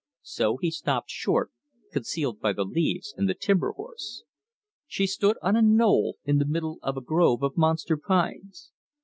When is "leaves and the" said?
2.65-3.35